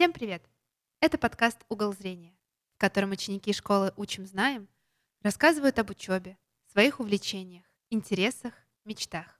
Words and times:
Всем 0.00 0.14
привет! 0.14 0.42
Это 1.00 1.18
подкаст 1.18 1.58
«Угол 1.68 1.92
зрения», 1.92 2.34
в 2.74 2.78
котором 2.78 3.10
ученики 3.10 3.52
школы 3.52 3.92
«Учим, 3.98 4.24
знаем» 4.24 4.66
рассказывают 5.20 5.78
об 5.78 5.90
учебе, 5.90 6.38
своих 6.72 7.00
увлечениях, 7.00 7.66
интересах, 7.90 8.54
мечтах. 8.86 9.38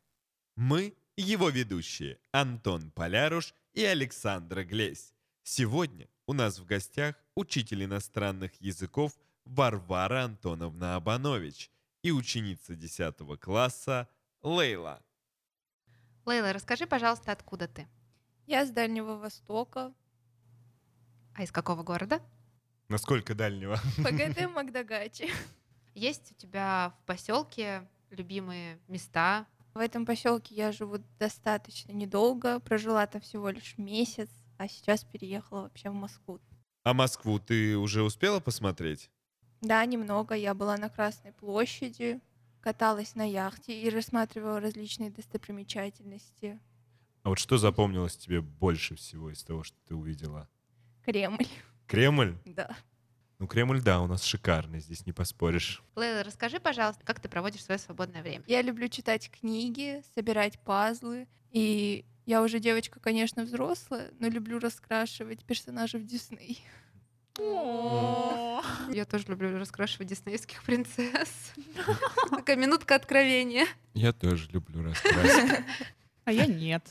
Мы 0.56 0.94
его 1.16 1.48
ведущие 1.48 2.18
Антон 2.30 2.90
Поляруш 2.90 3.54
и 3.72 3.82
Александра 3.84 4.62
Глесь. 4.62 5.14
Сегодня 5.42 6.10
у 6.26 6.34
нас 6.34 6.58
в 6.58 6.66
гостях 6.66 7.16
учитель 7.34 7.84
иностранных 7.84 8.52
языков 8.60 9.18
Варвара 9.46 10.24
Антоновна 10.24 10.94
Абанович 10.96 11.70
и 12.02 12.10
ученица 12.10 12.74
10 12.76 13.16
класса 13.40 14.10
Лейла. 14.42 15.02
Лейла, 16.26 16.52
расскажи, 16.52 16.86
пожалуйста, 16.86 17.32
откуда 17.32 17.66
ты? 17.66 17.88
Я 18.46 18.66
с 18.66 18.70
Дальнего 18.70 19.16
Востока, 19.16 19.94
А 21.40 21.42
из 21.42 21.52
какого 21.52 21.82
города? 21.82 22.20
Насколько 22.90 23.34
дальнего? 23.34 23.76
ПГТ 23.96 24.50
Магдагачи. 24.54 25.30
Есть 25.94 26.32
у 26.32 26.34
тебя 26.34 26.92
в 27.00 27.06
поселке 27.06 27.88
любимые 28.10 28.78
места? 28.88 29.46
В 29.72 29.78
этом 29.78 30.04
поселке 30.04 30.54
я 30.54 30.70
живу 30.70 30.98
достаточно 31.18 31.92
недолго, 31.92 32.60
прожила 32.60 33.06
там 33.06 33.22
всего 33.22 33.48
лишь 33.48 33.78
месяц, 33.78 34.28
а 34.58 34.68
сейчас 34.68 35.02
переехала 35.04 35.62
вообще 35.62 35.88
в 35.88 35.94
Москву. 35.94 36.40
А 36.84 36.92
Москву 36.92 37.38
ты 37.38 37.74
уже 37.74 38.02
успела 38.02 38.40
посмотреть? 38.40 39.10
Да, 39.62 39.82
немного. 39.86 40.34
Я 40.34 40.52
была 40.52 40.76
на 40.76 40.90
Красной 40.90 41.32
площади, 41.32 42.20
каталась 42.60 43.14
на 43.14 43.26
яхте 43.26 43.80
и 43.80 43.88
рассматривала 43.88 44.60
различные 44.60 45.10
достопримечательности. 45.10 46.60
А 47.22 47.30
вот 47.30 47.38
что 47.38 47.56
запомнилось 47.56 48.18
тебе 48.18 48.42
больше 48.42 48.94
всего 48.94 49.30
из 49.30 49.42
того, 49.42 49.62
что 49.62 49.78
ты 49.88 49.94
увидела? 49.94 50.46
Кремль, 51.04 51.46
Кремль? 51.86 52.36
да. 52.44 52.76
Ну, 53.38 53.46
Кремль, 53.46 53.80
да, 53.80 54.02
у 54.02 54.06
нас 54.06 54.22
шикарный, 54.22 54.80
здесь 54.80 55.06
не 55.06 55.12
поспоришь. 55.12 55.82
Лейла, 55.96 56.22
расскажи, 56.22 56.60
пожалуйста, 56.60 57.06
как 57.06 57.20
ты 57.20 57.28
проводишь 57.28 57.64
свое 57.64 57.78
свободное 57.78 58.22
время? 58.22 58.44
Я 58.46 58.60
люблю 58.60 58.86
читать 58.88 59.30
книги, 59.30 60.02
собирать 60.14 60.58
пазлы. 60.60 61.26
И 61.50 62.04
я 62.26 62.42
уже 62.42 62.60
девочка, 62.60 63.00
конечно, 63.00 63.44
взрослая, 63.44 64.10
но 64.18 64.28
люблю 64.28 64.58
раскрашивать 64.58 65.42
персонажей 65.44 66.00
в 66.00 66.06
Дисней. 66.06 66.62
Я 67.38 69.06
тоже 69.08 69.24
люблю 69.28 69.58
раскрашивать 69.58 70.08
диснеевских 70.08 70.62
принцесс. 70.62 71.52
Такая 72.30 72.56
минутка 72.56 72.96
откровения. 72.96 73.66
Я 73.94 74.12
тоже 74.12 74.50
люблю 74.50 74.82
раскраски. 74.82 75.64
А 76.30 76.32
я 76.32 76.46
нет. 76.46 76.88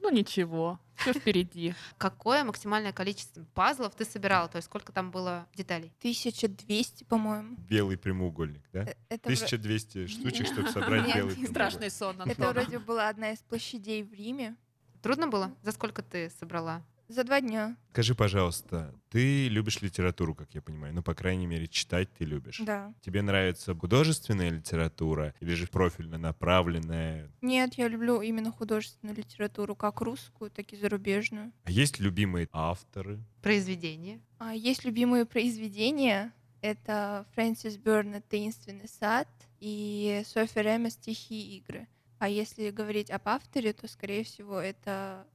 Ну 0.00 0.08
ничего, 0.08 0.80
все 0.96 1.12
впереди. 1.12 1.74
Какое 1.98 2.42
максимальное 2.42 2.90
количество 2.90 3.44
пазлов 3.52 3.94
ты 3.94 4.06
собирала? 4.06 4.48
То 4.48 4.56
есть 4.56 4.64
сколько 4.66 4.92
там 4.92 5.10
было 5.10 5.46
деталей? 5.54 5.92
1200, 5.98 7.04
по-моему. 7.04 7.56
Белый 7.68 7.98
прямоугольник, 7.98 8.62
да? 8.72 8.84
Э, 8.84 8.94
Это, 9.10 9.28
вро- 9.28 9.34
1200 9.34 10.06
штучек, 10.06 10.46
чтобы 10.46 10.68
собрать 10.72 11.06
Нет, 11.06 11.16
белый 11.16 11.34
прямоугольник. 11.34 11.50
Страшный 11.50 11.90
сон. 11.90 12.22
это 12.22 12.48
вроде 12.50 12.78
была 12.78 13.10
одна 13.10 13.32
из 13.32 13.40
площадей 13.40 14.02
в 14.02 14.14
Риме. 14.14 14.56
Трудно 15.02 15.26
было? 15.28 15.54
За 15.62 15.72
сколько 15.72 16.00
ты 16.02 16.30
собрала? 16.40 16.82
За 17.10 17.24
два 17.24 17.40
дня, 17.40 17.76
Скажи, 17.90 18.14
пожалуйста, 18.14 18.94
ты 19.08 19.48
любишь 19.48 19.82
литературу, 19.82 20.32
как 20.32 20.54
я 20.54 20.62
понимаю? 20.62 20.94
Ну, 20.94 21.02
по 21.02 21.12
крайней 21.12 21.46
мере, 21.46 21.66
читать 21.66 22.08
ты 22.16 22.24
любишь. 22.24 22.60
да. 22.64 22.94
Тебе 23.00 23.20
нравится 23.20 23.74
художественная 23.74 24.50
литература 24.50 25.34
или 25.40 25.54
же 25.54 25.66
профильно 25.66 26.18
направленная? 26.18 27.28
Нет, 27.42 27.74
я 27.74 27.88
люблю 27.88 28.20
именно 28.20 28.52
художественную 28.52 29.16
литературу, 29.16 29.74
как 29.74 30.00
русскую, 30.02 30.52
так 30.52 30.72
и 30.72 30.76
зарубежную. 30.76 31.52
А 31.64 31.72
есть 31.72 31.98
любимые 31.98 32.48
авторы? 32.52 33.18
Произведение. 33.42 34.20
А 34.38 34.54
есть 34.54 34.84
любимые 34.84 35.26
произведения. 35.26 36.32
Это 36.60 37.26
Фрэнсис 37.34 37.76
Бёрнет 37.76 38.24
«Таинственный 38.28 38.88
сад» 38.88 39.26
и 39.58 40.22
Софи 40.26 40.60
Рема 40.60 40.90
«Стихи 40.90 41.56
и 41.56 41.58
игры». 41.58 41.88
А 42.20 42.28
если 42.28 42.70
говорить 42.70 43.10
об 43.10 43.22
авторе, 43.24 43.72
то, 43.72 43.88
скорее 43.88 44.22
всего, 44.22 44.60
это 44.60 45.26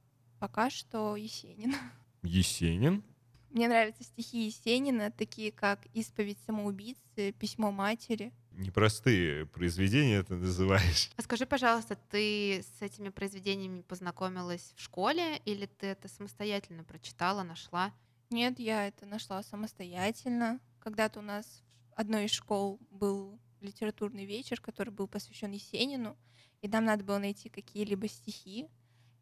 пока 0.46 0.70
что 0.70 1.16
Есенин. 1.16 1.74
Есенин? 2.22 3.02
Мне 3.50 3.66
нравятся 3.66 4.04
стихи 4.04 4.46
Есенина, 4.46 5.10
такие 5.10 5.50
как 5.50 5.86
«Исповедь 5.86 6.38
самоубийцы», 6.46 7.32
«Письмо 7.32 7.72
матери». 7.72 8.32
Непростые 8.52 9.46
произведения 9.46 10.22
ты 10.22 10.36
называешь. 10.36 11.10
А 11.16 11.22
скажи, 11.22 11.46
пожалуйста, 11.46 11.98
ты 12.10 12.62
с 12.62 12.80
этими 12.80 13.08
произведениями 13.08 13.80
познакомилась 13.80 14.72
в 14.76 14.80
школе 14.80 15.38
или 15.44 15.66
ты 15.66 15.88
это 15.88 16.06
самостоятельно 16.06 16.84
прочитала, 16.84 17.42
нашла? 17.42 17.92
Нет, 18.30 18.60
я 18.60 18.86
это 18.86 19.04
нашла 19.04 19.42
самостоятельно. 19.42 20.60
Когда-то 20.78 21.18
у 21.18 21.22
нас 21.22 21.64
в 21.90 21.98
одной 21.98 22.26
из 22.26 22.30
школ 22.30 22.78
был 22.92 23.40
литературный 23.60 24.26
вечер, 24.26 24.60
который 24.60 24.90
был 24.90 25.08
посвящен 25.08 25.50
Есенину, 25.50 26.16
и 26.62 26.68
нам 26.68 26.84
надо 26.84 27.02
было 27.02 27.18
найти 27.18 27.48
какие-либо 27.48 28.06
стихи. 28.06 28.68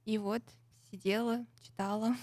И 0.04 0.18
вот 0.18 0.42
сидела, 0.94 1.44
читала. 1.60 2.16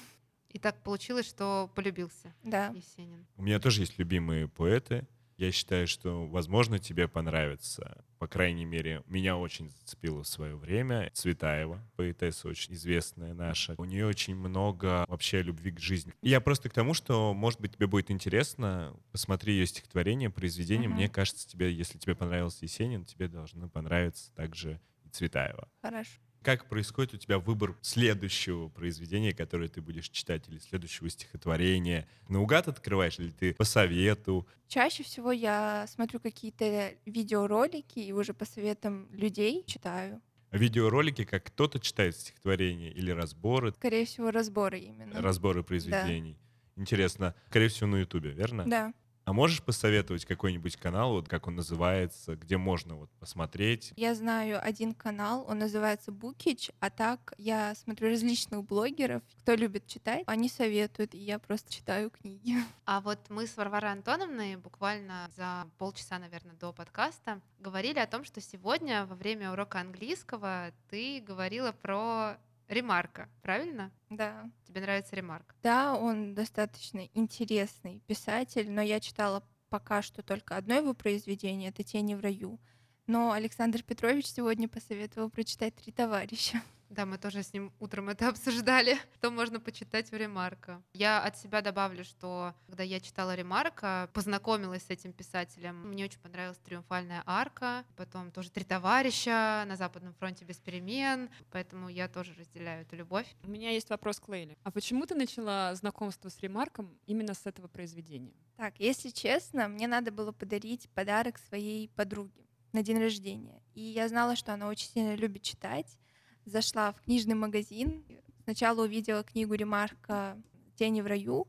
И 0.50 0.60
так 0.60 0.82
получилось, 0.84 1.28
что 1.28 1.70
полюбился 1.76 2.34
Да. 2.44 2.70
Есенин. 2.70 3.26
У 3.38 3.44
меня 3.44 3.60
тоже 3.60 3.82
есть 3.82 3.98
любимые 3.98 4.48
поэты. 4.48 5.08
Я 5.38 5.52
считаю, 5.52 5.88
что, 5.88 6.28
возможно, 6.28 6.78
тебе 6.78 7.08
понравится. 7.08 8.06
По 8.20 8.28
крайней 8.28 8.66
мере, 8.66 9.02
меня 9.08 9.38
очень 9.38 9.72
зацепило 9.72 10.24
в 10.24 10.28
свое 10.28 10.56
время. 10.56 11.10
Цветаева, 11.14 11.82
поэтесса 11.96 12.48
очень 12.48 12.76
известная 12.76 13.34
наша. 13.34 13.74
У 13.78 13.86
нее 13.86 14.06
очень 14.06 14.36
много 14.36 15.06
вообще 15.08 15.42
любви 15.42 15.72
к 15.72 15.80
жизни. 15.80 16.14
И 16.22 16.30
я 16.30 16.40
просто 16.42 16.70
к 16.70 16.74
тому, 16.74 16.94
что, 16.94 17.34
может 17.34 17.60
быть, 17.60 17.76
тебе 17.76 17.88
будет 17.88 18.12
интересно. 18.12 18.96
Посмотри 19.12 19.54
ее 19.54 19.66
стихотворение, 19.66 20.30
произведение. 20.30 20.90
Мгм. 20.90 20.98
Мне 20.98 21.10
кажется, 21.10 21.48
тебе, 21.48 21.74
если 21.74 21.98
тебе 21.98 22.14
понравился 22.14 22.60
Есенин, 22.66 23.06
тебе 23.06 23.28
должны 23.28 23.68
понравиться 23.68 24.32
также 24.36 24.80
и 25.06 25.10
Цветаева. 25.10 25.68
Хорошо. 25.82 26.20
Как 26.42 26.68
происходит 26.68 27.14
у 27.14 27.18
тебя 27.18 27.38
выбор 27.38 27.78
следующего 27.82 28.68
произведения, 28.68 29.32
которое 29.32 29.70
ты 29.70 29.80
будешь 29.80 30.10
читать, 30.10 30.48
или 30.50 30.58
следующего 30.58 31.08
стихотворения? 31.10 32.08
Наугад 32.30 32.68
открываешь, 32.68 33.20
или 33.20 33.30
ты 33.30 33.54
по 33.54 33.64
совету? 33.64 34.48
Чаще 34.68 35.04
всего 35.04 35.32
я 35.32 35.86
смотрю 35.88 36.20
какие-то 36.20 36.94
видеоролики 37.06 38.00
и 38.00 38.12
уже 38.12 38.34
по 38.34 38.46
советам 38.46 39.08
людей 39.12 39.64
читаю. 39.68 40.20
Видеоролики, 40.52 41.26
как 41.26 41.46
кто-то 41.46 41.80
читает 41.80 42.16
стихотворение, 42.18 42.92
или 42.92 43.12
разборы, 43.12 43.72
Скорее 43.74 44.06
всего, 44.06 44.32
разборы 44.32 44.80
именно. 44.80 45.22
разборы 45.22 45.64
произведений? 45.64 46.38
Интересно, 46.76 47.36
скорее 47.50 47.68
всего, 47.68 47.88
на 47.88 47.98
Ютубе, 47.98 48.32
верно? 48.32 48.66
Да. 48.66 48.94
А 49.24 49.34
можешь 49.34 49.62
посоветовать 49.62 50.26
какой-нибудь 50.26 50.78
канал, 50.78 51.14
вот 51.14 51.30
как 51.30 51.48
он 51.48 51.56
называется, 51.56 52.36
где 52.36 52.58
можно 52.58 52.96
вот 52.96 53.10
посмотреть? 53.20 53.94
Я 53.96 54.16
знаю 54.16 54.60
один 54.62 54.94
канал, 54.94 55.46
он 55.48 55.60
называется 55.60 56.12
Букич, 56.12 56.72
а 56.80 56.90
так 56.90 57.34
я 57.38 57.76
смотрю 57.76 58.10
различных 58.10 58.64
блогеров, 58.64 59.22
кто 59.42 59.54
любит 59.54 59.88
читать, 59.88 60.24
они 60.26 60.50
советуют, 60.50 61.14
и 61.14 61.20
я 61.20 61.40
просто 61.40 61.72
читаю 61.72 62.10
книги. 62.10 62.56
А 62.86 63.00
вот 63.00 63.20
мы 63.30 63.48
с 63.48 63.56
Варварой 63.56 63.94
Антоновной 63.94 64.58
буквально 64.58 65.30
за 65.38 65.66
полчаса, 65.78 66.20
наверное, 66.20 66.56
до 66.56 66.74
подкаста 66.74 67.40
говорили 67.60 68.00
о 68.00 68.08
том, 68.08 68.26
что 68.26 68.42
сегодня 68.42 69.06
во 69.06 69.16
время 69.16 69.52
урока 69.52 69.80
английского 69.80 70.74
ты 70.90 71.22
говорила 71.22 71.72
про 71.72 72.38
ремарка, 72.72 73.30
правильно? 73.42 73.92
Да. 74.10 74.50
Тебе 74.66 74.82
нравится 74.82 75.16
ремарк? 75.16 75.56
Да, 75.62 75.96
он 75.96 76.34
достаточно 76.34 77.08
интересный 77.14 78.02
писатель, 78.08 78.72
но 78.72 78.82
я 78.82 79.00
читала 79.00 79.44
пока 79.70 80.02
что 80.02 80.22
только 80.24 80.58
одно 80.58 80.76
его 80.76 80.94
произведение, 80.94 81.70
это 81.70 81.84
«Тени 81.84 82.16
в 82.16 82.22
раю». 82.22 82.60
Но 83.08 83.32
Александр 83.32 83.84
Петрович 83.84 84.28
сегодня 84.28 84.68
посоветовал 84.68 85.30
прочитать 85.30 85.76
«Три 85.76 85.92
товарища». 85.92 86.62
Да, 86.92 87.06
мы 87.06 87.18
тоже 87.18 87.42
с 87.42 87.54
ним 87.54 87.72
утром 87.80 88.10
это 88.10 88.28
обсуждали, 88.28 88.98
что 89.16 89.32
можно 89.32 89.62
почитать 89.62 90.12
в 90.12 90.14
Ремарка. 90.14 90.82
Я 90.94 91.24
от 91.24 91.38
себя 91.38 91.62
добавлю, 91.62 92.04
что 92.04 92.54
когда 92.68 92.84
я 92.84 93.00
читала 93.00 93.34
Ремарка, 93.34 94.10
познакомилась 94.14 94.84
с 94.84 94.90
этим 94.90 95.14
писателем, 95.14 95.88
мне 95.88 96.04
очень 96.04 96.20
понравилась 96.20 96.58
«Триумфальная 96.58 97.24
арка», 97.26 97.86
потом 97.96 98.30
тоже 98.30 98.52
«Три 98.52 98.66
товарища», 98.66 99.64
«На 99.68 99.78
Западном 99.78 100.14
фронте 100.16 100.44
без 100.44 100.58
перемен», 100.58 101.30
поэтому 101.50 101.88
я 101.88 102.10
тоже 102.10 102.34
разделяю 102.38 102.82
эту 102.82 102.98
любовь. 102.98 103.28
У 103.44 103.50
меня 103.50 103.70
есть 103.70 103.90
вопрос 103.90 104.20
к 104.20 104.28
Лейле. 104.28 104.58
А 104.64 104.72
почему 104.72 105.06
ты 105.06 105.16
начала 105.16 105.74
знакомство 105.76 106.28
с 106.28 106.42
Ремарком 106.42 106.94
именно 107.06 107.34
с 107.34 107.46
этого 107.46 107.70
произведения? 107.70 108.36
Так, 108.58 108.78
если 108.80 109.12
честно, 109.12 109.70
мне 109.70 109.88
надо 109.88 110.12
было 110.12 110.34
подарить 110.34 110.90
подарок 110.90 111.38
своей 111.38 111.88
подруге 111.88 112.46
на 112.74 112.84
день 112.84 113.00
рождения. 113.00 113.62
И 113.76 113.82
я 113.82 114.10
знала, 114.10 114.36
что 114.36 114.54
она 114.54 114.68
очень 114.68 114.90
сильно 114.90 115.16
любит 115.16 115.44
читать. 115.44 115.98
Зашла 116.46 116.92
в 116.94 117.02
книжный 117.02 117.36
магазин. 117.36 118.04
Сначала 118.44 118.84
увидела 118.84 119.24
книгу 119.24 119.54
Ремарка 119.54 120.38
«Тени 120.76 121.02
в 121.02 121.08
раю», 121.08 121.48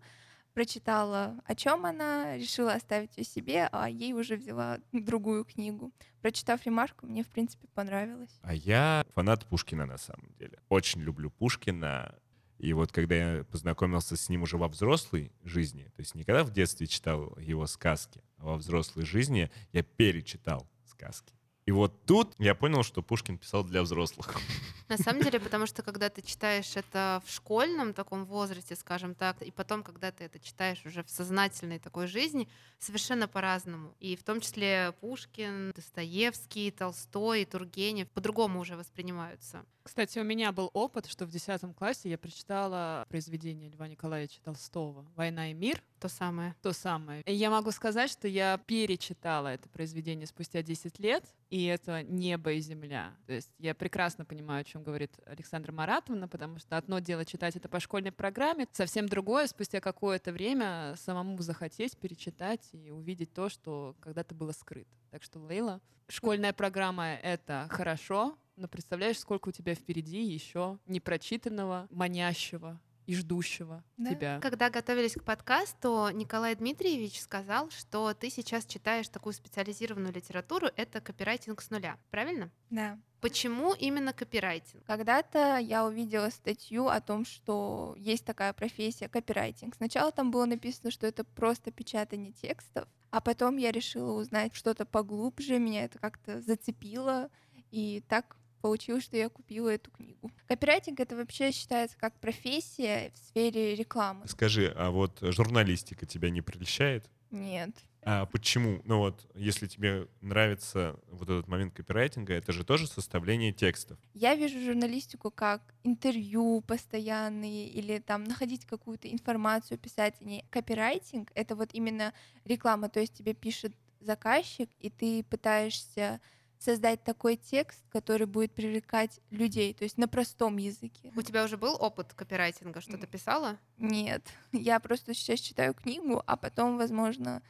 прочитала, 0.52 1.40
о 1.44 1.54
чем 1.54 1.86
она, 1.86 2.36
решила 2.36 2.74
оставить 2.74 3.16
ее 3.16 3.24
себе, 3.24 3.68
а 3.72 3.88
ей 3.88 4.12
уже 4.12 4.36
взяла 4.36 4.78
другую 4.92 5.44
книгу. 5.44 5.92
Прочитав 6.20 6.64
ремарку, 6.66 7.06
мне, 7.06 7.22
в 7.22 7.28
принципе, 7.28 7.66
понравилось. 7.74 8.38
А 8.42 8.54
я 8.54 9.04
фанат 9.14 9.46
Пушкина 9.46 9.86
на 9.86 9.98
самом 9.98 10.32
деле. 10.38 10.58
Очень 10.68 11.00
люблю 11.00 11.30
Пушкина. 11.30 12.14
И 12.58 12.72
вот 12.74 12.92
когда 12.92 13.14
я 13.16 13.44
познакомился 13.44 14.16
с 14.16 14.28
ним 14.28 14.42
уже 14.42 14.56
во 14.56 14.68
взрослой 14.68 15.32
жизни, 15.42 15.84
то 15.96 16.00
есть 16.00 16.14
не 16.14 16.22
когда 16.22 16.44
в 16.44 16.52
детстве 16.52 16.86
читал 16.86 17.36
его 17.38 17.66
сказки, 17.66 18.22
а 18.36 18.46
во 18.46 18.56
взрослой 18.56 19.04
жизни 19.04 19.50
я 19.72 19.82
перечитал 19.82 20.68
сказки. 20.84 21.34
И 21.66 21.72
вот 21.72 22.06
тут 22.06 22.34
я 22.38 22.54
понял, 22.54 22.82
что 22.82 23.02
Пушкин 23.02 23.38
писал 23.38 23.64
для 23.64 23.82
взрослых. 23.82 24.34
На 24.92 24.98
самом 24.98 25.22
деле, 25.22 25.40
потому 25.40 25.64
что 25.64 25.82
когда 25.82 26.10
ты 26.10 26.20
читаешь 26.20 26.76
это 26.76 27.22
в 27.24 27.30
школьном 27.30 27.94
таком 27.94 28.26
возрасте, 28.26 28.76
скажем 28.76 29.14
так, 29.14 29.40
и 29.40 29.50
потом, 29.50 29.82
когда 29.82 30.12
ты 30.12 30.24
это 30.24 30.38
читаешь 30.38 30.84
уже 30.84 31.02
в 31.02 31.08
сознательной 31.08 31.78
такой 31.78 32.06
жизни, 32.06 32.46
совершенно 32.78 33.26
по-разному. 33.26 33.94
И 34.00 34.16
в 34.16 34.22
том 34.22 34.42
числе 34.42 34.92
Пушкин, 35.00 35.72
Достоевский, 35.74 36.70
Толстой, 36.70 37.46
Тургенев 37.46 38.10
по-другому 38.10 38.60
уже 38.60 38.76
воспринимаются. 38.76 39.64
Кстати, 39.82 40.18
у 40.18 40.24
меня 40.24 40.52
был 40.52 40.70
опыт, 40.74 41.06
что 41.06 41.26
в 41.26 41.30
10 41.30 41.74
классе 41.74 42.08
я 42.08 42.16
прочитала 42.16 43.04
произведение 43.08 43.68
Льва 43.70 43.88
Николаевича 43.88 44.40
Толстого 44.44 45.04
«Война 45.16 45.50
и 45.50 45.54
мир». 45.54 45.82
То 45.98 46.08
самое. 46.08 46.54
То 46.62 46.72
самое. 46.72 47.22
И 47.22 47.34
я 47.34 47.50
могу 47.50 47.70
сказать, 47.72 48.10
что 48.10 48.28
я 48.28 48.58
перечитала 48.58 49.48
это 49.48 49.68
произведение 49.68 50.26
спустя 50.26 50.62
10 50.62 50.98
лет, 51.00 51.24
и 51.50 51.64
это 51.64 52.02
«Небо 52.02 52.52
и 52.52 52.60
земля». 52.60 53.16
То 53.26 53.32
есть 53.32 53.50
я 53.58 53.74
прекрасно 53.74 54.24
понимаю, 54.24 54.60
о 54.60 54.64
чем 54.64 54.81
говорит 54.82 55.18
Александра 55.26 55.72
Маратовна, 55.72 56.28
потому 56.28 56.58
что 56.58 56.76
одно 56.76 56.98
дело 56.98 57.24
читать 57.24 57.56
это 57.56 57.68
по 57.68 57.80
школьной 57.80 58.12
программе, 58.12 58.66
совсем 58.72 59.08
другое 59.08 59.46
спустя 59.46 59.80
какое-то 59.80 60.32
время 60.32 60.94
самому 60.96 61.40
захотеть 61.40 61.96
перечитать 61.96 62.68
и 62.72 62.90
увидеть 62.90 63.32
то, 63.32 63.48
что 63.48 63.96
когда-то 64.00 64.34
было 64.34 64.52
скрыто. 64.52 64.90
Так 65.10 65.22
что, 65.22 65.40
Лейла, 65.40 65.80
школьная 66.08 66.52
программа— 66.52 67.14
это 67.22 67.66
хорошо, 67.70 68.36
но 68.56 68.68
представляешь, 68.68 69.18
сколько 69.18 69.48
у 69.48 69.52
тебя 69.52 69.74
впереди 69.74 70.22
еще 70.22 70.78
непрочитанного, 70.86 71.86
манящего 71.90 72.80
и 73.12 73.14
ждущего 73.14 73.84
Да. 73.98 74.10
тебя. 74.14 74.40
Когда 74.40 74.70
готовились 74.70 75.14
к 75.14 75.22
подкасту, 75.22 76.08
Николай 76.14 76.54
Дмитриевич 76.54 77.20
сказал, 77.20 77.70
что 77.70 78.14
ты 78.14 78.30
сейчас 78.30 78.64
читаешь 78.64 79.08
такую 79.08 79.34
специализированную 79.34 80.14
литературу, 80.14 80.68
это 80.76 81.02
копирайтинг 81.02 81.60
с 81.60 81.68
нуля, 81.68 81.98
правильно? 82.10 82.50
Да. 82.70 82.98
Почему 83.20 83.74
именно 83.74 84.14
копирайтинг? 84.14 84.82
Когда-то 84.86 85.58
я 85.58 85.84
увидела 85.84 86.30
статью 86.30 86.88
о 86.88 87.00
том, 87.02 87.26
что 87.26 87.94
есть 87.98 88.24
такая 88.24 88.54
профессия 88.54 89.08
копирайтинг. 89.08 89.76
Сначала 89.76 90.10
там 90.10 90.30
было 90.30 90.46
написано, 90.46 90.90
что 90.90 91.06
это 91.06 91.22
просто 91.22 91.70
печатание 91.70 92.32
текстов, 92.32 92.88
а 93.10 93.20
потом 93.20 93.58
я 93.58 93.72
решила 93.72 94.12
узнать 94.18 94.54
что-то 94.54 94.86
поглубже, 94.86 95.58
меня 95.58 95.84
это 95.84 95.98
как-то 95.98 96.40
зацепило, 96.40 97.28
и 97.70 98.02
так 98.08 98.36
получилось, 98.62 99.04
что 99.04 99.16
я 99.16 99.28
купила 99.28 99.68
эту 99.68 99.90
книгу. 99.90 100.30
Копирайтинг 100.46 101.00
это 101.00 101.16
вообще 101.16 101.52
считается 101.52 101.98
как 101.98 102.18
профессия 102.20 103.12
в 103.14 103.18
сфере 103.18 103.74
рекламы. 103.74 104.26
Скажи, 104.28 104.72
а 104.74 104.90
вот 104.90 105.18
журналистика 105.20 106.06
тебя 106.06 106.30
не 106.30 106.40
прельщает? 106.40 107.10
Нет. 107.30 107.70
А 108.04 108.26
почему? 108.26 108.82
Ну 108.84 108.98
вот, 108.98 109.30
если 109.34 109.66
тебе 109.66 110.08
нравится 110.20 110.98
вот 111.08 111.28
этот 111.28 111.46
момент 111.46 111.72
копирайтинга, 111.72 112.34
это 112.34 112.52
же 112.52 112.64
тоже 112.64 112.86
составление 112.86 113.52
текстов. 113.52 113.98
Я 114.12 114.34
вижу 114.34 114.58
журналистику 114.60 115.30
как 115.30 115.62
интервью 115.84 116.62
постоянные 116.62 117.68
или 117.68 117.98
там 117.98 118.24
находить 118.24 118.66
какую-то 118.66 119.08
информацию, 119.10 119.78
писать 119.78 120.14
о 120.20 120.24
ней. 120.24 120.44
Копирайтинг— 120.50 121.30
это 121.34 121.54
вот 121.54 121.70
именно 121.72 122.12
реклама, 122.44 122.88
то 122.88 122.98
есть 122.98 123.14
тебе 123.14 123.34
пишет 123.34 123.72
заказчик, 124.00 124.68
и 124.80 124.90
ты 124.90 125.22
пытаешься 125.22 126.20
создать 126.62 127.04
такой 127.04 127.36
текст, 127.36 127.82
который 127.90 128.26
будет 128.26 128.52
привлекать 128.54 129.20
людей, 129.30 129.74
то 129.74 129.84
есть 129.84 129.98
на 129.98 130.08
простом 130.08 130.56
языке. 130.56 131.12
У 131.16 131.22
тебя 131.22 131.44
уже 131.44 131.56
был 131.56 131.76
опыт 131.78 132.14
копирайтинга, 132.14 132.80
что 132.80 132.96
ты 132.96 133.06
писала? 133.06 133.58
Нет, 133.78 134.26
я 134.52 134.80
просто 134.80 135.14
сейчас 135.14 135.40
читаю 135.40 135.74
книгу, 135.74 136.22
а 136.26 136.36
потом, 136.36 136.78
возможно, 136.78 137.42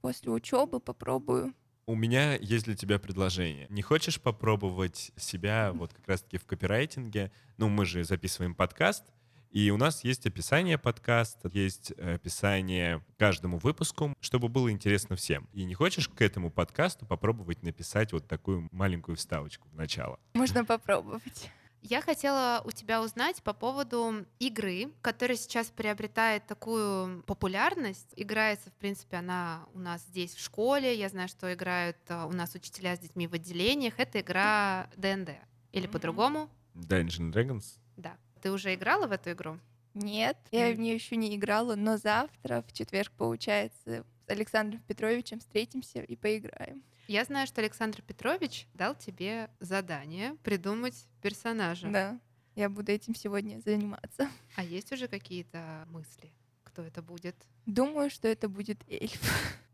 после 0.00 0.30
учебы 0.30 0.80
попробую. 0.80 1.54
У 1.86 1.96
меня 1.96 2.36
есть 2.36 2.66
для 2.66 2.76
тебя 2.76 2.98
предложение. 2.98 3.66
Не 3.68 3.82
хочешь 3.82 4.20
попробовать 4.20 5.10
себя 5.16 5.72
вот 5.74 5.92
как 5.92 6.06
раз-таки 6.06 6.38
в 6.38 6.46
копирайтинге? 6.46 7.32
Ну, 7.56 7.68
мы 7.68 7.84
же 7.84 8.04
записываем 8.04 8.54
подкаст, 8.54 9.04
и 9.50 9.70
у 9.70 9.76
нас 9.76 10.04
есть 10.04 10.26
описание 10.26 10.78
подкаста, 10.78 11.50
есть 11.52 11.92
описание 11.92 13.04
каждому 13.18 13.58
выпуску, 13.58 14.14
чтобы 14.20 14.48
было 14.48 14.70
интересно 14.70 15.16
всем. 15.16 15.48
И 15.52 15.64
не 15.64 15.74
хочешь 15.74 16.08
к 16.08 16.22
этому 16.22 16.50
подкасту 16.50 17.04
попробовать 17.06 17.62
написать 17.62 18.12
вот 18.12 18.28
такую 18.28 18.68
маленькую 18.70 19.16
вставочку 19.16 19.68
в 19.68 19.74
начало? 19.74 20.20
Можно 20.34 20.64
попробовать. 20.64 21.50
Я 21.82 22.02
хотела 22.02 22.62
у 22.64 22.70
тебя 22.70 23.02
узнать 23.02 23.42
по 23.42 23.54
поводу 23.54 24.26
игры, 24.38 24.92
которая 25.00 25.36
сейчас 25.36 25.70
приобретает 25.70 26.46
такую 26.46 27.22
популярность. 27.22 28.12
Играется, 28.16 28.70
в 28.70 28.74
принципе, 28.74 29.16
она 29.16 29.66
у 29.72 29.78
нас 29.78 30.02
здесь 30.02 30.34
в 30.34 30.40
школе. 30.40 30.94
Я 30.94 31.08
знаю, 31.08 31.28
что 31.28 31.52
играют 31.52 31.96
э, 32.08 32.24
у 32.26 32.32
нас 32.32 32.54
учителя 32.54 32.96
с 32.96 32.98
детьми 32.98 33.26
в 33.26 33.32
отделениях. 33.32 33.94
Это 33.96 34.20
игра 34.20 34.90
ДНД. 34.96 35.30
Или 35.72 35.86
по-другому? 35.86 36.50
Dungeons 36.74 37.32
Dragons? 37.32 37.78
Да. 37.96 38.16
Ты 38.40 38.50
уже 38.50 38.74
играла 38.74 39.06
в 39.06 39.12
эту 39.12 39.32
игру? 39.32 39.58
Нет, 39.94 40.36
я 40.50 40.72
в 40.72 40.78
нее 40.78 40.94
еще 40.94 41.16
не 41.16 41.34
играла, 41.34 41.74
но 41.74 41.96
завтра, 41.96 42.62
в 42.66 42.72
четверг, 42.72 43.12
получается, 43.16 44.04
с 44.26 44.30
Александром 44.30 44.80
Петровичем 44.86 45.40
встретимся 45.40 46.00
и 46.02 46.16
поиграем. 46.16 46.82
Я 47.08 47.24
знаю, 47.24 47.48
что 47.48 47.60
Александр 47.60 48.02
Петрович 48.02 48.68
дал 48.74 48.94
тебе 48.94 49.50
задание 49.58 50.36
придумать 50.44 51.08
персонажа. 51.22 51.88
Да, 51.88 52.20
я 52.54 52.68
буду 52.68 52.92
этим 52.92 53.16
сегодня 53.16 53.60
заниматься. 53.60 54.30
А 54.54 54.62
есть 54.62 54.92
уже 54.92 55.08
какие-то 55.08 55.86
мысли, 55.88 56.32
кто 56.62 56.82
это 56.82 57.02
будет? 57.02 57.34
Думаю, 57.66 58.10
что 58.10 58.28
это 58.28 58.48
будет 58.48 58.78
эльф. 58.88 59.20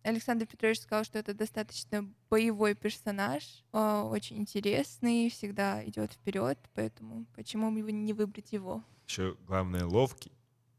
Александр 0.07 0.47
Петрович 0.47 0.79
сказал, 0.79 1.05
что 1.05 1.19
это 1.19 1.35
достаточно 1.35 2.09
боевой 2.31 2.75
персонаж, 2.77 3.65
а, 3.73 4.05
очень 4.05 4.39
интересный, 4.39 5.29
всегда 5.31 5.85
идет 5.85 6.13
вперед, 6.13 6.59
поэтому 6.75 7.27
почему 7.35 7.73
бы 7.73 7.91
не 7.91 8.13
выбрать 8.13 8.53
его? 8.53 8.85
Еще 9.09 9.37
главное 9.47 9.85
ловкий. 9.85 10.31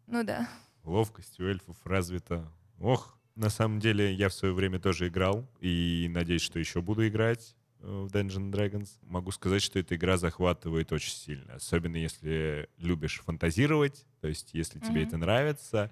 Ну 0.05 0.23
да. 0.23 0.47
Ловкость 0.83 1.39
у 1.41 1.43
эльфов 1.43 1.75
развита. 1.85 2.49
Ох, 2.79 3.19
на 3.35 3.49
самом 3.49 3.81
деле 3.81 4.13
я 4.13 4.29
в 4.29 4.33
свое 4.33 4.53
время 4.53 4.79
тоже 4.79 5.09
играл 5.09 5.45
и 5.59 6.07
надеюсь, 6.09 6.41
что 6.41 6.57
еще 6.57 6.81
буду 6.81 7.05
играть 7.05 7.57
э, 7.81 7.85
в 7.85 8.07
Dungeons 8.07 8.49
Dragons. 8.49 8.91
Могу 9.01 9.31
сказать, 9.31 9.61
что 9.61 9.77
эта 9.77 9.95
игра 9.95 10.15
захватывает 10.15 10.93
очень 10.93 11.11
сильно, 11.11 11.55
особенно 11.55 11.97
если 11.97 12.69
любишь 12.77 13.19
фантазировать, 13.25 14.05
то 14.21 14.29
есть 14.29 14.53
если 14.53 14.79
тебе 14.79 15.01
Мгм. 15.01 15.07
это 15.07 15.17
нравится, 15.17 15.91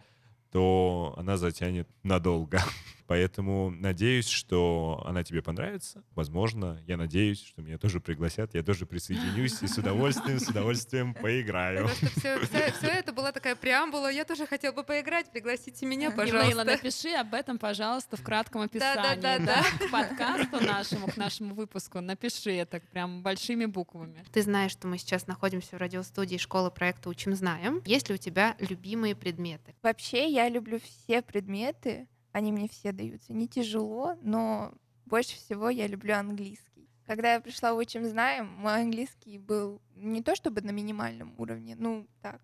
то 0.52 1.14
она 1.18 1.36
затянет 1.36 1.90
надолго. 2.04 2.62
Поэтому 3.08 3.70
надеюсь, 3.70 4.28
что 4.28 5.04
она 5.06 5.24
тебе 5.24 5.42
понравится. 5.42 6.04
Возможно, 6.16 6.82
я 6.88 6.98
надеюсь, 6.98 7.44
что 7.44 7.62
меня 7.62 7.78
тоже 7.78 8.00
пригласят, 8.00 8.56
я 8.56 8.64
тоже 8.64 8.86
присоединюсь 8.86 9.62
и 9.62 9.68
с 9.68 9.78
удовольствием, 9.78 10.40
с 10.40 10.48
удовольствием 10.48 11.14
поиграю. 11.14 11.88
все, 11.88 12.88
это 12.88 13.14
была 13.14 13.32
такая 13.32 13.56
преамбула. 13.56 14.12
Я 14.12 14.26
тоже 14.26 14.48
хотел 14.48 14.74
бы 14.74 14.84
поиграть. 14.84 15.32
Пригласите 15.32 15.86
меня, 15.86 16.12
Лейла, 16.16 16.64
напиши 16.64 17.14
об 17.14 17.34
этом, 17.34 17.58
пожалуйста, 17.58 18.18
в 18.18 18.24
кратком 18.24 18.62
описании. 18.62 18.96
Да-да-да-да. 18.96 19.64
К 19.80 19.92
подкасту 19.92 20.64
нашему, 20.64 21.08
к 21.08 21.18
нашему 21.18 21.56
выпуску. 21.56 22.02
Напиши 22.02 22.52
это 22.52 22.80
прям 22.92 23.22
большими 23.22 23.66
буквами. 23.66 24.24
Ты 24.32 24.42
знаешь, 24.42 24.72
что 24.72 24.88
мы 24.88 24.98
сейчас 24.98 25.28
находимся 25.28 25.76
в 25.76 25.80
радиостудии 25.80 26.38
школы 26.38 26.72
проекта 26.72 27.10
«Учим, 27.10 27.36
знаем». 27.36 27.82
Есть 27.86 28.10
ли 28.10 28.16
у 28.16 28.18
тебя 28.18 28.56
любимые 28.60 29.16
предметы? 29.16 29.76
Вообще, 29.82 30.30
я 30.30 30.50
люблю 30.50 30.80
все 30.80 31.22
предметы, 31.22 32.08
они 32.36 32.52
мне 32.52 32.68
все 32.68 32.92
даются. 32.92 33.32
Не 33.32 33.48
тяжело, 33.48 34.18
но 34.22 34.74
больше 35.06 35.38
всего 35.38 35.70
я 35.70 35.88
люблю 35.88 36.16
английский. 36.16 36.90
Когда 37.08 37.36
я 37.36 37.40
пришла 37.40 37.74
в 37.74 37.78
«Учим 37.78 38.04
знаем», 38.06 38.48
мой 38.58 38.82
английский 38.82 39.38
был 39.38 39.82
не 39.96 40.22
то 40.22 40.36
чтобы 40.36 40.60
на 40.60 40.72
минимальном 40.72 41.34
уровне, 41.38 41.78
ну 41.80 42.06
так, 42.22 42.42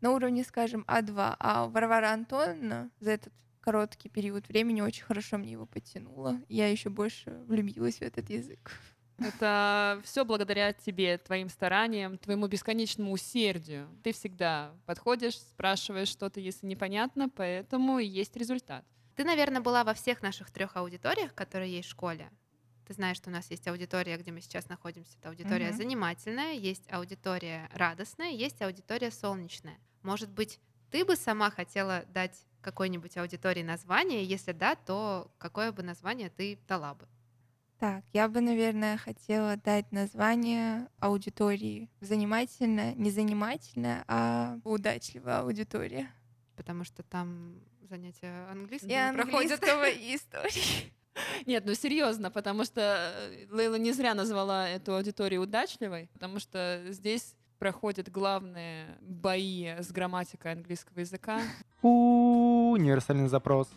на 0.00 0.12
уровне, 0.12 0.44
скажем, 0.44 0.82
А2, 0.88 1.36
а 1.38 1.66
Варвара 1.66 2.12
Антоновна 2.12 2.90
за 3.00 3.10
этот 3.10 3.34
короткий 3.60 4.08
период 4.08 4.48
времени 4.48 4.80
очень 4.80 5.04
хорошо 5.04 5.36
мне 5.36 5.52
его 5.52 5.66
подтянула. 5.66 6.40
Я 6.48 6.70
еще 6.70 6.88
больше 6.88 7.30
влюбилась 7.48 7.96
в 7.96 8.02
этот 8.02 8.30
язык. 8.30 8.72
Это 9.18 10.00
все 10.04 10.24
благодаря 10.24 10.72
тебе, 10.72 11.18
твоим 11.18 11.50
стараниям, 11.50 12.16
твоему 12.16 12.46
бесконечному 12.46 13.12
усердию. 13.12 13.90
Ты 14.02 14.12
всегда 14.12 14.72
подходишь, 14.86 15.38
спрашиваешь 15.38 16.08
что-то, 16.08 16.40
если 16.40 16.66
непонятно, 16.66 17.28
поэтому 17.28 17.98
и 17.98 18.06
есть 18.06 18.34
результат. 18.34 18.86
Ты, 19.18 19.24
наверное, 19.24 19.60
была 19.60 19.82
во 19.82 19.94
всех 19.94 20.22
наших 20.22 20.48
трех 20.52 20.76
аудиториях, 20.76 21.34
которые 21.34 21.72
есть 21.72 21.88
в 21.88 21.90
школе. 21.90 22.30
Ты 22.86 22.94
знаешь, 22.94 23.16
что 23.16 23.30
у 23.30 23.32
нас 23.32 23.50
есть 23.50 23.66
аудитория, 23.66 24.16
где 24.16 24.30
мы 24.30 24.40
сейчас 24.40 24.68
находимся. 24.68 25.18
Это 25.18 25.30
аудитория 25.30 25.70
Мгм. 25.70 25.76
занимательная, 25.76 26.52
есть 26.52 26.84
аудитория 26.88 27.68
радостная, 27.74 28.30
есть 28.30 28.62
аудитория 28.62 29.10
солнечная. 29.10 29.76
Может 30.04 30.30
быть, 30.30 30.60
ты 30.92 31.04
бы 31.04 31.16
сама 31.16 31.50
хотела 31.50 32.04
дать 32.14 32.46
какой-нибудь 32.60 33.16
аудитории 33.16 33.64
название? 33.64 34.24
Если 34.24 34.52
да, 34.52 34.76
то 34.76 35.32
какое 35.38 35.72
бы 35.72 35.82
название 35.82 36.30
ты 36.30 36.56
дала 36.68 36.94
бы? 36.94 37.08
Так, 37.80 38.04
я 38.12 38.28
бы, 38.28 38.40
наверное, 38.40 38.96
хотела 38.98 39.56
дать 39.56 39.90
название 39.90 40.86
аудитории 41.00 41.90
занимательная, 42.00 42.94
не 42.94 43.10
занимательная, 43.10 44.04
а 44.06 44.58
удачливая 44.62 45.40
аудитория. 45.40 46.08
Потому 46.56 46.84
что 46.84 47.02
там 47.02 47.56
занятия 47.88 48.46
английским 48.50 48.88
И 48.88 49.16
проходят. 49.16 49.62
английского, 49.62 49.88
и 49.88 50.16
истории. 50.16 50.92
Нет, 51.46 51.64
ну 51.66 51.74
серьезно, 51.74 52.30
потому 52.30 52.64
что 52.64 52.80
э, 52.80 53.46
Лейла 53.50 53.76
не 53.76 53.92
зря 53.92 54.14
назвала 54.14 54.68
эту 54.68 54.94
аудиторию 54.94 55.42
удачливой, 55.42 56.08
потому 56.12 56.38
что 56.38 56.84
здесь 56.88 57.34
проходят 57.58 58.08
главные 58.10 58.96
бои 59.00 59.66
с 59.66 59.90
грамматикой 59.90 60.52
английского 60.52 61.00
языка. 61.00 61.40
У 61.82 62.70
универсальный 62.72 63.28
запрос. 63.28 63.68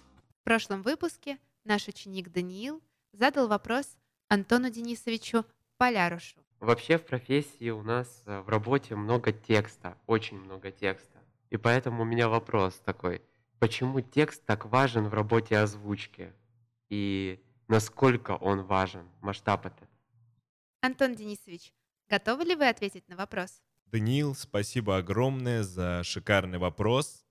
В 0.42 0.44
прошлом 0.44 0.84
выпуске 0.84 1.38
наш 1.64 1.88
ученик 1.88 2.30
Даниил 2.32 2.82
задал 3.14 3.48
вопрос 3.48 3.98
Антону 4.28 4.70
Денисовичу 4.70 5.46
Полярушу. 5.78 6.38
Вообще 6.60 6.98
в 7.00 7.06
профессии 7.06 7.72
у 7.72 7.82
нас 7.82 8.22
э, 8.28 8.42
в 8.42 8.50
работе 8.50 8.96
много 8.96 9.32
текста, 9.32 9.98
очень 10.06 10.38
много 10.40 10.72
текста. 10.72 11.18
И 11.50 11.58
поэтому 11.58 12.04
у 12.04 12.06
меня 12.06 12.30
вопрос 12.30 12.76
такой. 12.86 13.22
Почему 13.62 14.02
текст 14.02 14.44
так 14.48 14.66
важен 14.66 15.08
в 15.08 15.14
работе 15.14 15.56
озвучки? 15.56 16.34
И 16.90 17.40
насколько 17.68 18.32
он 18.32 18.64
важен? 18.64 19.08
Масштаб 19.22 19.68
этот? 19.68 19.88
Антон 20.82 21.14
Денисович, 21.14 21.72
готовы 22.10 22.44
ли 22.46 22.56
вы 22.56 22.68
ответить 22.68 23.08
на 23.08 23.16
вопрос? 23.16 23.62
Даниил, 23.86 24.34
спасибо 24.34 24.98
огромное 24.98 25.62
за 25.62 26.02
шикарный 26.04 26.58
вопрос. 26.58 27.24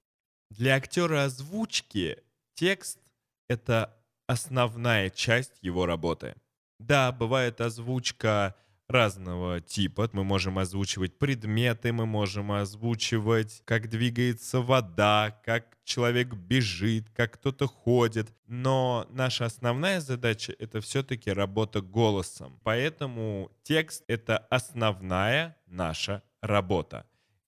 Для 0.51 0.77
актера 0.77 1.25
озвучки 1.25 2.23
текст— 2.55 3.01
это 3.49 4.01
основная 4.29 5.11
часть 5.11 5.59
его 5.63 5.85
работы. 5.85 6.37
Да, 6.79 7.11
бывает 7.11 7.61
озвучка 7.61 8.55
разного 8.91 9.61
типа. 9.61 10.09
Мы 10.13 10.25
можем 10.25 10.59
озвучивать 10.59 11.19
предметы, 11.19 11.93
мы 11.93 12.07
можем 12.07 12.53
озвучивать, 12.53 13.63
как 13.65 13.89
двигается 13.89 14.61
вода, 14.61 15.41
как 15.45 15.79
человек 15.85 16.35
бежит, 16.35 17.11
как 17.11 17.35
кто-то 17.35 17.67
ходит. 17.67 18.33
Но 18.47 19.07
наша 19.11 19.47
основная 19.47 20.01
задача— 20.01 20.55
это 20.59 20.81
все-таки 20.81 21.33
работа 21.33 21.81
голосом. 21.81 22.61
Поэтому 22.63 23.51
текст— 23.63 24.05
это 24.09 24.39
основная 24.39 25.57
наша 25.67 26.23
работа. 26.41 27.07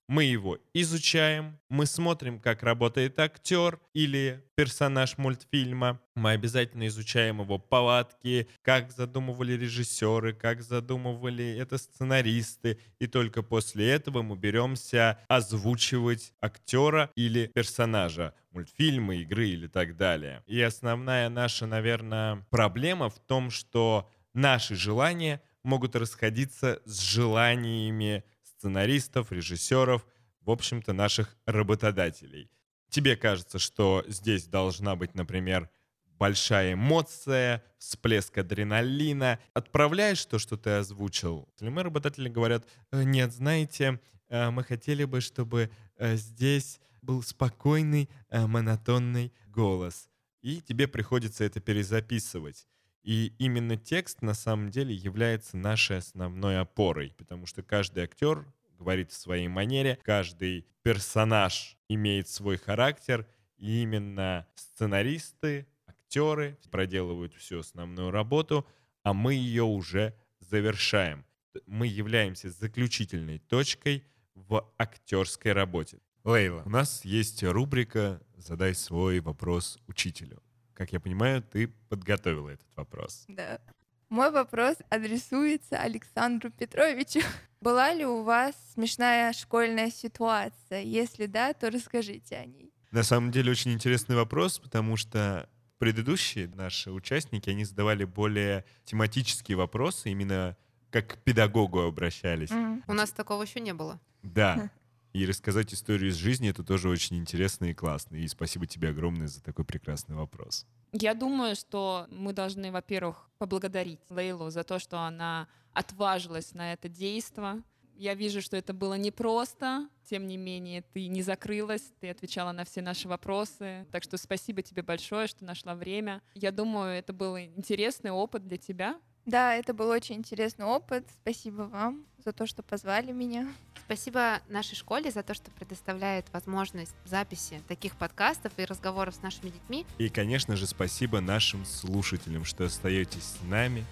Мы 0.09 0.25
его 0.25 0.59
изучаем, 0.75 1.59
мы 1.69 1.87
смотрим, 1.87 2.39
как 2.39 2.63
работает 2.63 3.19
актер 3.19 3.81
или 3.95 4.45
персонаж 4.57 5.17
мультфильма. 5.17 6.01
Мы 6.15 6.33
обязательно 6.33 6.87
изучаем 6.89 7.41
его 7.41 7.59
повадки, 7.59 8.49
как 8.63 8.91
задумывали 8.91 9.53
режиссеры, 9.53 10.35
как 10.35 10.63
задумывали 10.63 11.57
это 11.57 11.79
сценаристы. 11.79 12.79
И 12.99 13.07
только 13.07 13.43
после 13.43 13.91
этого 13.91 14.23
мы 14.23 14.37
беремся 14.37 15.19
озвучивать 15.29 16.35
актера 16.41 17.11
или 17.15 17.47
персонажа 17.55 18.35
мультфильмы, 18.51 19.17
игры 19.23 19.49
или 19.49 19.67
так 19.67 19.97
далее. 19.97 20.43
И 20.47 20.61
основная 20.61 21.29
наша, 21.29 21.67
наверное, 21.67 22.45
проблема 22.51 23.09
в 23.09 23.19
том, 23.19 23.51
что 23.51 24.11
наши 24.35 24.75
желания 24.75 25.41
могут 25.63 25.97
расходиться 25.97 26.83
с 26.85 27.01
желаниями 27.01 28.25
сценаристов, 28.63 29.33
режиссеров, 29.33 30.07
в 30.41 30.51
общем-то, 30.51 30.93
наших 30.93 31.37
работодателей. 31.47 32.49
Тебе 32.91 33.17
кажется, 33.17 33.59
что 33.59 34.05
здесь 34.07 34.47
должна 34.47 34.95
быть, 34.95 35.17
например, 35.17 35.69
большая 36.07 36.75
эмоция, 36.75 37.65
всплеск 37.79 38.39
адреналина. 38.39 39.41
Отправляешь 39.53 40.25
то, 40.27 40.39
что 40.39 40.57
ты 40.57 40.71
озвучил. 40.71 41.49
Или 41.59 41.71
мы, 41.71 41.83
работодатели, 41.83 42.29
говорят, 42.29 42.65
«Э, 42.93 43.03
нет, 43.03 43.33
знаете, 43.33 43.99
э, 44.29 44.51
мы 44.51 44.63
хотели 44.63 45.05
бы, 45.05 45.21
чтобы 45.21 45.69
э, 45.97 46.15
здесь 46.15 46.81
был 47.01 47.21
спокойный, 47.25 48.09
монотонный 48.31 49.33
голос. 49.49 50.09
И 50.41 50.61
тебе 50.61 50.87
приходится 50.87 51.43
это 51.43 51.59
перезаписывать. 51.59 52.69
И 53.03 53.35
именно 53.39 53.77
текст 53.77 54.23
на 54.23 54.35
самом 54.35 54.71
деле 54.71 54.95
является 54.95 55.57
нашей 55.57 55.99
основной 55.99 56.61
опорой, 56.61 57.15
потому 57.19 57.47
что 57.47 57.63
каждый 57.63 58.05
актер 58.05 58.47
говорит 58.79 59.11
в 59.11 59.17
своей 59.17 59.49
манере, 59.49 59.99
каждый 60.03 60.67
персонаж 60.83 61.77
имеет 61.89 62.29
свой 62.29 62.57
характер, 62.57 63.27
и 63.57 63.83
именно 63.83 64.47
сценаристы, 64.55 65.67
актеры 65.87 66.59
проделывают 66.71 67.35
всю 67.35 67.61
основную 67.61 68.11
работу, 68.11 68.67
а 69.03 69.13
мы 69.13 69.35
ее 69.35 69.65
уже 69.65 70.15
завершаем. 70.41 71.25
Мы 71.67 71.87
являемся 71.87 72.51
заключительной 72.51 73.39
точкой 73.39 74.05
в 74.35 74.69
актерской 74.79 75.53
работе. 75.53 76.01
Лейла, 76.25 76.63
у 76.65 76.71
нас 76.71 77.05
есть 77.05 77.43
рубрика 77.43 78.21
«Задай 78.37 78.75
свой 78.75 79.21
вопрос 79.21 79.79
учителю». 79.87 80.43
Как 80.75 80.93
я 80.93 81.01
понимаю, 81.01 81.43
ты 81.43 81.69
подготовила 81.89 82.51
этот 82.51 82.69
вопрос. 82.77 83.25
Да. 83.29 83.61
Мой 84.09 84.31
вопрос 84.31 84.77
адресуется 84.91 85.79
Александру 85.79 86.51
Петровичу. 86.51 87.21
Была 87.61 87.95
ли 87.95 88.05
у 88.05 88.23
вас 88.23 88.55
смешная 88.75 89.33
школьная 89.33 89.91
ситуация? 89.91 90.83
Если 90.83 91.27
да, 91.27 91.53
то 91.55 91.71
расскажите 91.71 92.37
о 92.37 92.45
ней. 92.45 92.73
На 92.91 93.05
самом 93.05 93.31
деле 93.31 93.53
очень 93.53 93.73
интересный 93.73 94.17
вопрос, 94.17 94.59
потому 94.59 94.97
что 94.97 95.49
предыдущие 95.79 96.49
наши 96.49 96.91
участники, 96.91 97.49
они 97.51 97.65
задавали 97.65 98.05
более 98.05 98.65
тематические 98.85 99.57
вопросы, 99.57 100.11
именно 100.11 100.57
как 100.91 101.07
к 101.09 101.17
педагогу 101.25 101.81
обращались. 101.81 102.51
Мгм. 102.51 102.85
У 102.87 102.93
нас 102.93 103.11
такого 103.13 103.43
еще 103.43 103.61
не 103.61 103.73
было. 103.73 103.99
Да. 104.23 104.71
И 105.13 105.27
рассказать 105.27 105.75
историю 105.75 106.11
из 106.11 106.17
жизни 106.17 106.49
это 106.49 106.65
тоже 106.65 106.89
очень 106.89 107.17
интересно 107.17 107.67
и 107.67 107.75
классно. 107.75 108.17
И 108.17 108.27
спасибо 108.29 108.67
тебе 108.67 108.89
огромное 108.89 109.29
за 109.29 109.43
такой 109.43 109.65
прекрасный 109.65 110.17
вопрос. 110.17 110.67
Я 110.93 111.15
думаю, 111.15 111.55
что 111.55 112.07
мы 112.11 112.33
должны, 112.33 112.73
во-первых, 112.73 113.29
поблагодарить 113.39 114.01
Лейлу 114.09 114.51
за 114.51 114.63
то, 114.63 114.79
что 114.79 115.01
она 115.01 115.49
отважилась 115.73 116.55
на 116.55 116.73
это 116.73 116.89
действо. 116.89 117.63
Я 117.95 118.15
вижу, 118.15 118.41
что 118.41 118.57
это 118.57 118.73
было 118.73 118.95
непросто, 118.95 119.89
тем 120.09 120.27
не 120.27 120.37
менее 120.37 120.83
ты 120.93 121.07
не 121.09 121.23
закрылась, 121.23 121.93
ты 122.01 122.11
отвечала 122.11 122.53
на 122.53 122.65
все 122.65 122.81
наши 122.83 123.07
вопросы. 123.07 123.87
Так 123.93 124.03
что 124.03 124.17
спасибо 124.17 124.63
тебе 124.63 124.83
большое, 124.83 125.27
что 125.27 125.45
нашла 125.45 125.75
время. 125.75 126.23
Я 126.35 126.53
думаю, 126.53 126.99
это 126.99 127.13
был 127.13 127.39
интересный 127.39 128.11
опыт 128.11 128.47
для 128.47 128.57
тебя. 128.57 128.99
Да, 129.25 129.55
это 129.55 129.73
был 129.73 129.89
очень 129.89 130.17
интересный 130.17 130.65
опыт. 130.65 131.07
Спасибо 131.23 131.63
вам 131.63 132.05
за 132.25 132.33
то, 132.33 132.47
что 132.47 132.63
позвали 132.63 133.13
меня. 133.13 133.53
Спасибо 133.85 134.41
нашей 134.49 134.75
школе 134.75 135.11
за 135.11 135.23
то, 135.23 135.35
что 135.35 135.51
предоставляет 135.51 136.27
возможность 136.33 136.95
записи 137.05 137.61
таких 137.69 137.97
подкастов 137.97 138.53
и 138.57 138.65
разговоров 138.65 139.15
с 139.15 139.23
нашими 139.23 139.51
детьми. 139.51 139.87
И, 139.99 140.09
конечно 140.09 140.57
же, 140.57 140.67
спасибо 140.67 141.21
нашим 141.21 141.65
слушателям, 141.65 142.45
что 142.45 142.65
остаетесь 142.65 143.23
с 143.23 143.37
нами. 143.49 143.85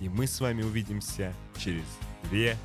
И 0.00 0.08
мы 0.08 0.26
с 0.26 0.40
вами 0.40 0.62
увидимся 0.62 1.34
через 1.58 1.84
две 2.30 2.56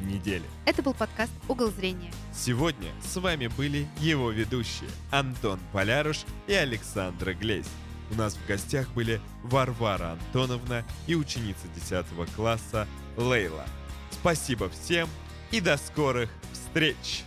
недели. 0.00 0.44
Это 0.66 0.82
был 0.82 0.94
подкаст 0.94 1.32
«Угол 1.48 1.68
зрения». 1.70 2.12
Сегодня 2.32 2.90
с 3.02 3.16
вами 3.16 3.48
были 3.48 3.86
его 3.98 4.30
ведущие 4.30 4.90
Антон 5.10 5.58
Поляруш 5.72 6.24
и 6.46 6.52
Александра 6.52 7.32
Глесь. 7.34 7.66
У 8.10 8.14
нас 8.14 8.34
в 8.36 8.46
гостях 8.46 8.88
были 8.90 9.20
Варвара 9.42 10.12
Антоновна 10.12 10.84
и 11.06 11.14
ученица 11.14 11.66
10 11.74 12.06
класса 12.34 12.86
Лейла. 13.16 13.66
Спасибо 14.10 14.68
всем 14.68 15.08
и 15.50 15.60
до 15.60 15.76
скорых 15.76 16.30
встреч! 16.52 17.25